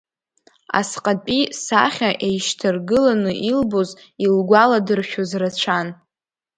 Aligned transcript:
Асҟатәи 0.79 1.41
сахьа 1.63 2.09
еишьҭаргыланы 2.27 3.31
илбоз 3.49 3.89
илгәаладыршәоз 4.25 5.31
рацәан. 5.41 5.87